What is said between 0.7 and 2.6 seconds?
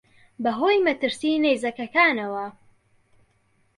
مەترسیی نەیزەکەکانەوە